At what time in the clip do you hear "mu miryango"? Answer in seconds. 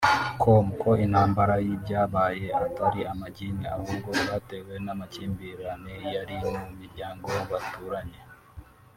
6.59-7.29